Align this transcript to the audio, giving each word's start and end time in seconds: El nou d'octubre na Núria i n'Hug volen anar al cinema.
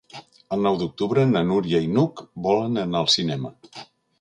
El 0.55 0.63
nou 0.67 0.77
d'octubre 0.83 1.27
na 1.35 1.43
Núria 1.49 1.81
i 1.89 1.91
n'Hug 1.97 2.25
volen 2.49 2.81
anar 2.87 3.03
al 3.05 3.13
cinema. 3.21 3.57